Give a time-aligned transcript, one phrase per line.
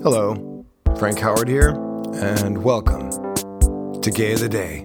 [0.00, 0.64] Hello,
[0.96, 1.70] Frank Howard here,
[2.14, 3.10] and welcome
[4.00, 4.84] to Gay of the Day.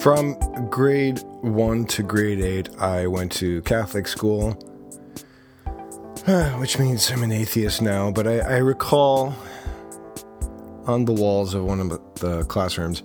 [0.00, 0.38] From
[0.70, 4.52] grade 1 to grade 8, I went to Catholic school,
[6.56, 9.34] which means I'm an atheist now, but I, I recall
[10.86, 13.02] on the walls of one of the classrooms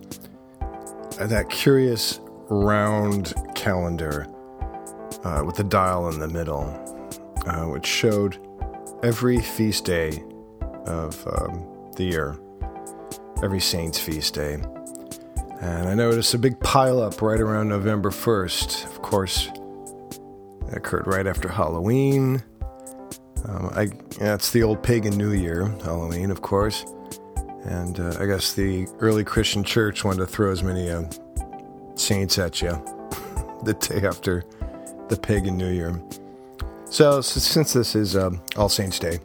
[1.20, 4.25] that curious round calendar
[5.25, 6.64] uh, with the dial in the middle,
[7.45, 8.38] uh, which showed
[9.03, 10.23] every feast day
[10.86, 12.39] of um, the year,
[13.44, 14.62] every saint's feast day.
[15.62, 18.86] And I noticed a big pileup right around November 1st.
[18.86, 19.50] Of course,
[20.68, 22.44] it occurred right after Halloween.
[23.48, 23.89] Um, I,
[24.20, 26.86] that's the old pagan New Year, Halloween, of course.
[27.64, 31.03] And uh, I guess the early Christian church wanted to throw as many uh,
[31.95, 32.69] saints at you
[33.64, 34.44] the day after
[35.09, 36.02] the pagan New Year.
[36.86, 39.19] So, so since this is um, All Saints Day,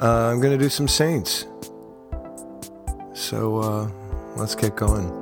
[0.00, 1.46] uh, I'm going to do some saints.
[3.14, 3.90] So, uh,
[4.36, 5.12] let's get going.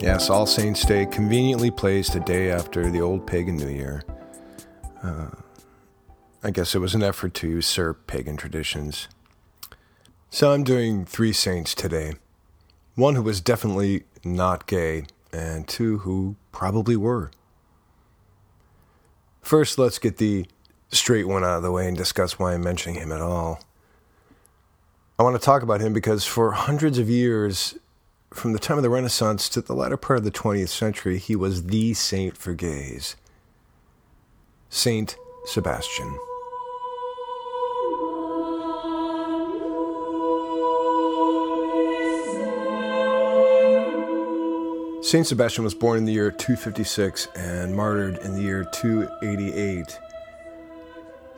[0.00, 4.02] Yes, All Saints Day conveniently placed a day after the old pagan New Year.
[5.02, 5.28] Uh,
[6.42, 9.08] I guess it was an effort to usurp pagan traditions.
[10.28, 12.14] So I'm doing three saints today
[12.94, 17.30] one who was definitely not gay, and two who probably were.
[19.42, 20.46] First, let's get the
[20.90, 23.60] straight one out of the way and discuss why I'm mentioning him at all.
[25.18, 27.76] I want to talk about him because for hundreds of years,
[28.32, 31.36] from the time of the Renaissance to the latter part of the 20th century, he
[31.36, 33.16] was the saint for gays.
[34.70, 36.18] Saint Sebastian.
[45.12, 50.00] Saint Sebastian was born in the year 256 and martyred in the year 288.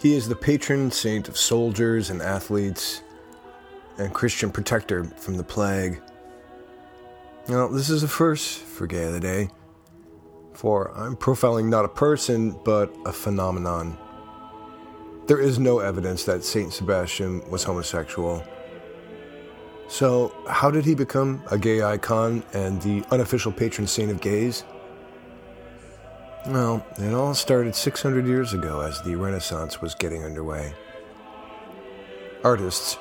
[0.01, 3.03] He is the patron saint of soldiers and athletes
[3.99, 6.01] and Christian protector from the plague.
[7.49, 9.49] Now, this is a first for Gay of the Day,
[10.53, 13.99] for I'm profiling not a person, but a phenomenon.
[15.27, 18.45] There is no evidence that Saint Sebastian was homosexual.
[19.95, 24.65] So, how did he become a gay icon and the unofficial patron saint of gays?
[26.49, 30.75] Well, it all started 600 years ago as the Renaissance was getting underway.
[32.43, 32.99] Artists,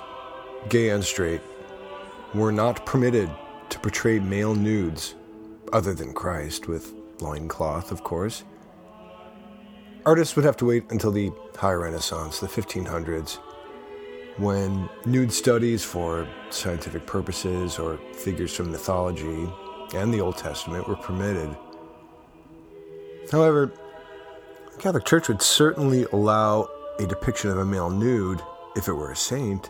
[0.70, 1.42] gay and straight,
[2.36, 3.28] were not permitted
[3.70, 5.16] to portray male nudes,
[5.74, 8.44] other than Christ, with loincloth, of course.
[10.06, 13.40] Artists would have to wait until the High Renaissance, the 1500s,
[14.38, 19.48] when nude studies for scientific purposes or figures from mythology
[19.94, 21.56] and the Old Testament were permitted.
[23.32, 23.72] However,
[24.72, 26.68] the Catholic Church would certainly allow
[27.00, 28.42] a depiction of a male nude
[28.76, 29.70] if it were a saint,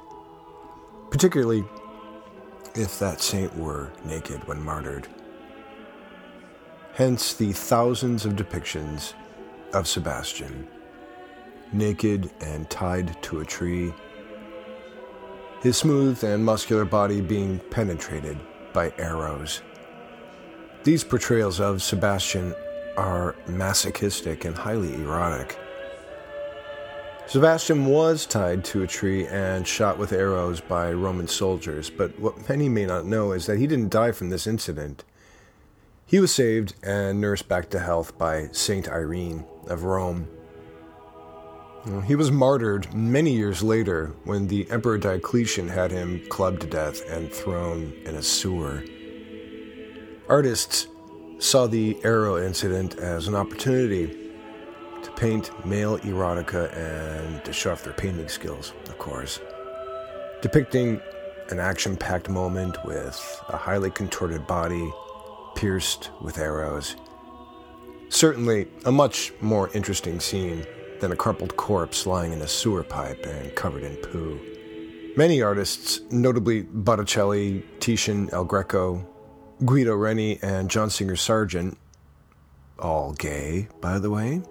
[1.11, 1.63] particularly
[2.75, 5.07] if that saint were naked when martyred.
[6.93, 9.13] Hence the thousands of depictions
[9.73, 10.67] of Sebastian,
[11.71, 13.93] naked and tied to a tree
[15.63, 18.37] his smooth and muscular body being penetrated
[18.73, 19.61] by arrows.
[20.83, 22.53] These portrayals of Sebastian
[22.97, 25.57] are masochistic and highly erotic.
[27.27, 32.49] Sebastian was tied to a tree and shot with arrows by Roman soldiers, but what
[32.49, 35.05] many may not know is that he didn't die from this incident.
[36.05, 40.27] He was saved and nursed back to health by Saint Irene of Rome.
[42.05, 47.01] He was martyred many years later when the Emperor Diocletian had him clubbed to death
[47.09, 48.85] and thrown in a sewer.
[50.29, 50.87] Artists
[51.39, 54.07] saw the arrow incident as an opportunity
[55.03, 59.41] to paint male erotica and to show off their painting skills, of course,
[60.41, 61.01] depicting
[61.49, 64.89] an action packed moment with a highly contorted body
[65.55, 66.95] pierced with arrows.
[68.07, 70.65] Certainly a much more interesting scene
[70.99, 74.39] than a crumpled corpse lying in a sewer pipe and covered in poo.
[75.15, 79.07] Many artists, notably Botticelli, Titian, El Greco,
[79.63, 81.77] Guido Reni, and John Singer Sargent,
[82.79, 84.41] all gay, by the way.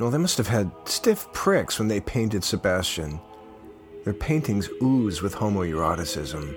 [0.00, 3.20] No, they must have had stiff pricks when they painted Sebastian.
[4.04, 6.56] Their paintings ooze with homoeroticism.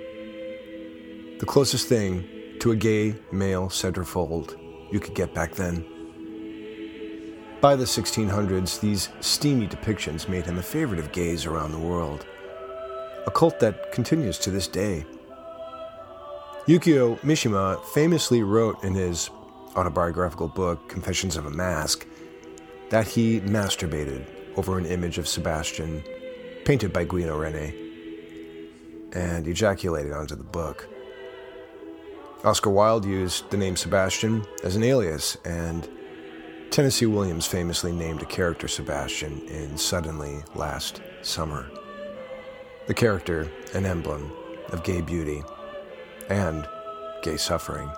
[1.38, 4.58] The closest thing to a gay male centerfold
[4.92, 5.86] you could get back then.
[7.60, 12.24] By the 1600s, these steamy depictions made him a favorite of gays around the world,
[13.26, 15.04] a cult that continues to this day.
[16.68, 19.30] Yukio Mishima famously wrote in his
[19.74, 22.06] autobiographical book, Confessions of a Mask,
[22.90, 24.24] that he masturbated
[24.56, 26.04] over an image of Sebastian
[26.64, 27.74] painted by Guido Reni
[29.14, 30.88] and ejaculated onto the book.
[32.44, 35.88] Oscar Wilde used the name Sebastian as an alias, and
[36.70, 41.70] Tennessee Williams famously named a character Sebastian in Suddenly Last Summer.
[42.86, 44.30] The character, an emblem
[44.70, 45.42] of gay beauty
[46.28, 46.68] and
[47.22, 47.90] gay suffering.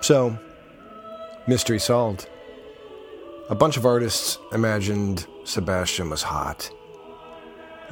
[0.00, 0.38] So,
[1.46, 2.28] mystery solved.
[3.50, 6.70] A bunch of artists imagined Sebastian was hot,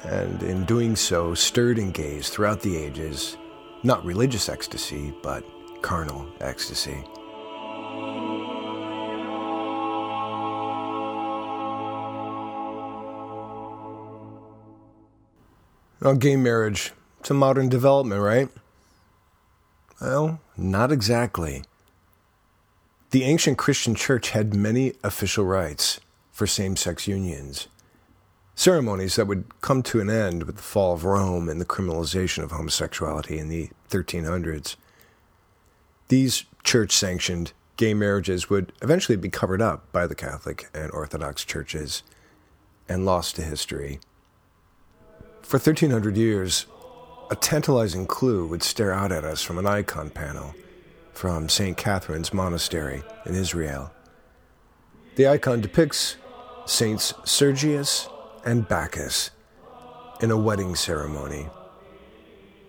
[0.04, 3.36] and in doing so, stirred in gays throughout the ages,
[3.82, 5.44] not religious ecstasy, but
[5.82, 7.04] carnal ecstasy.
[16.02, 16.92] Now, gay marriage,
[17.28, 18.48] a modern development, right?
[20.00, 21.62] Well, not exactly.
[23.10, 26.00] The ancient Christian church had many official rites
[26.32, 27.68] for same sex unions,
[28.54, 32.42] ceremonies that would come to an end with the fall of Rome and the criminalization
[32.42, 34.76] of homosexuality in the 1300s.
[36.08, 41.44] These church sanctioned gay marriages would eventually be covered up by the Catholic and Orthodox
[41.44, 42.02] churches
[42.88, 44.00] and lost to history.
[45.42, 46.66] For 1300 years,
[47.30, 50.54] a tantalizing clue would stare out at us from an icon panel
[51.12, 51.76] from St.
[51.76, 53.92] Catherine's Monastery in Israel.
[55.16, 56.16] The icon depicts
[56.66, 58.08] Saints Sergius
[58.44, 59.30] and Bacchus
[60.20, 61.48] in a wedding ceremony,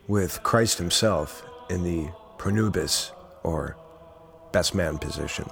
[0.08, 3.12] with Christ himself in the pronubus,
[3.44, 3.78] or
[4.52, 5.50] best man position.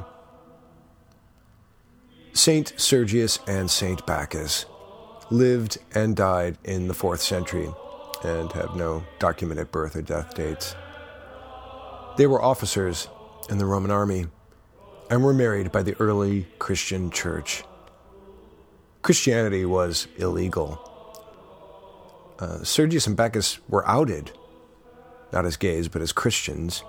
[2.34, 4.66] Saint Sergius and Saint Bacchus
[5.30, 7.70] lived and died in the 4th century
[8.24, 10.76] and have no documented birth or death dates.
[12.18, 13.08] They were officers
[13.50, 14.26] in the Roman army
[15.10, 17.64] and were married by the early Christian church.
[19.02, 20.86] Christianity was illegal.
[22.38, 24.32] Uh, Sergius and Bacchus were outed,
[25.32, 26.84] not as gays, but as Christians,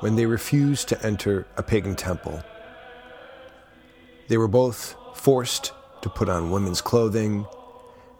[0.00, 2.42] when they refused to enter a pagan temple.
[4.28, 5.72] They were both forced
[6.02, 7.46] to put on women's clothing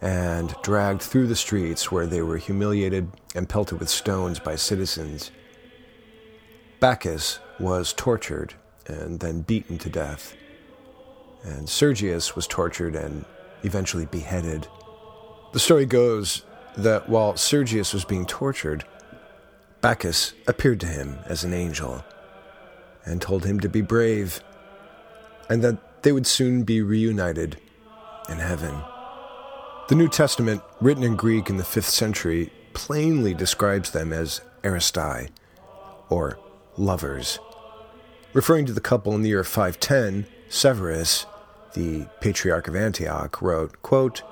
[0.04, 5.30] and dragged through the streets where they were humiliated and pelted with stones by citizens.
[6.78, 8.52] Bacchus was tortured
[8.86, 10.36] and then beaten to death,
[11.42, 13.24] and Sergius was tortured and
[13.62, 14.68] eventually beheaded.
[15.54, 16.44] The story goes
[16.76, 18.84] that while Sergius was being tortured,
[19.80, 22.04] Bacchus appeared to him as an angel
[23.06, 24.42] and told him to be brave
[25.48, 27.56] and that they would soon be reunited
[28.28, 28.82] in heaven.
[29.86, 35.28] The New Testament, written in Greek in the 5th century, plainly describes them as erastai,
[36.08, 36.38] or
[36.78, 37.38] lovers.
[38.32, 41.26] Referring to the couple in the year 510, Severus,
[41.74, 44.22] the Patriarch of Antioch, wrote, quote,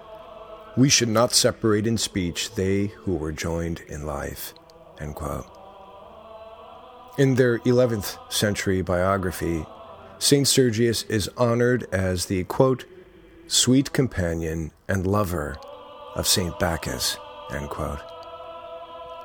[0.75, 4.55] We should not separate in speech they who were joined in life.
[4.99, 5.44] End quote.
[7.19, 9.67] In their 11th century biography,
[10.19, 10.49] St.
[10.49, 12.87] Sergius is honored as the, quote,
[13.46, 15.56] sweet companion and lover
[16.15, 16.58] of St.
[16.58, 17.17] Bacchus.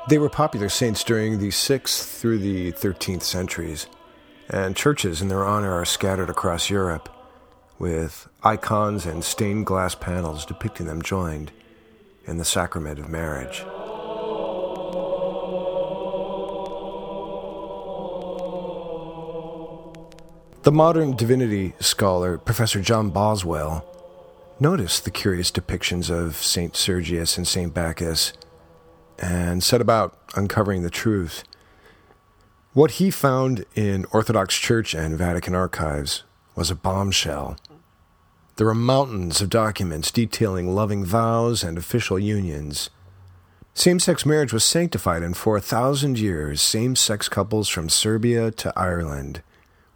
[0.09, 3.87] They were popular saints during the 6th through the 13th centuries,
[4.49, 7.09] and churches in their honor are scattered across Europe,
[7.79, 11.51] with icons and stained glass panels depicting them joined
[12.25, 13.63] in the sacrament of marriage.
[20.63, 23.85] The modern divinity scholar, Professor John Boswell,
[24.59, 26.75] noticed the curious depictions of St.
[26.75, 27.73] Sergius and St.
[27.73, 28.33] Bacchus
[29.19, 31.43] and set about uncovering the truth.
[32.73, 36.23] What he found in Orthodox Church and Vatican archives
[36.55, 37.57] was a bombshell.
[38.55, 42.89] There were mountains of documents detailing loving vows and official unions.
[43.75, 48.49] Same sex marriage was sanctified, and for a thousand years, same sex couples from Serbia
[48.51, 49.43] to Ireland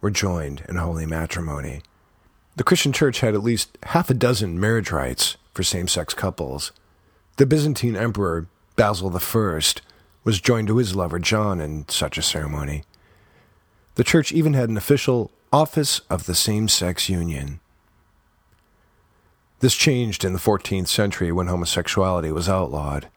[0.00, 1.82] were joined in holy matrimony.
[2.54, 6.72] The Christian Church had at least half a dozen marriage rites for same sex couples.
[7.36, 9.60] The Byzantine Emperor Basil I
[10.24, 12.84] was joined to his lover John in such a ceremony.
[13.94, 17.60] The church even had an official office of the same sex union.
[19.60, 23.08] This changed in the 14th century when homosexuality was outlawed.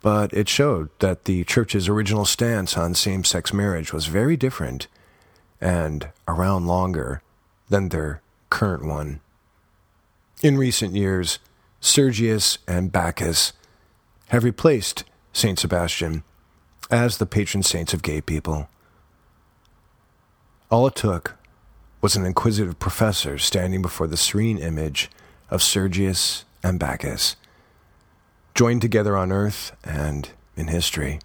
[0.00, 4.86] But it showed that the church's original stance on same sex marriage was very different
[5.60, 7.22] and around longer
[7.68, 9.20] than their current one.
[10.42, 11.38] In recent years,
[11.80, 13.52] Sergius and Bacchus
[14.28, 16.24] have replaced Saint Sebastian
[16.90, 18.68] as the patron saints of gay people.
[20.70, 21.36] All it took
[22.00, 25.10] was an inquisitive professor standing before the serene image
[25.50, 27.36] of Sergius and Bacchus,
[28.54, 31.20] joined together on earth and in history.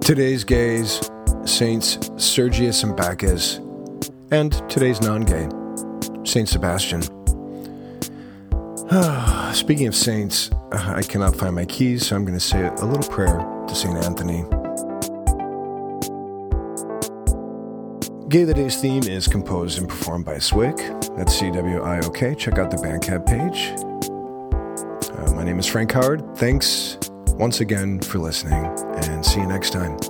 [0.00, 1.08] Today's gays,
[1.44, 3.60] Saints Sergius and Bacchus,
[4.30, 5.48] and today's non gay,
[6.24, 7.02] Saint Sebastian.
[9.54, 12.84] Speaking of saints, uh, I cannot find my keys, so I'm going to say a
[12.84, 13.38] little prayer
[13.68, 13.96] to St.
[14.04, 14.42] Anthony.
[18.28, 20.76] Gay the Day's theme is composed and performed by Swick.
[21.16, 22.34] That's C W I O K.
[22.34, 23.72] Check out the Bandcamp page.
[25.12, 26.36] Uh, my name is Frank Howard.
[26.36, 26.96] Thanks
[27.40, 28.66] once again for listening,
[29.02, 30.09] and see you next time.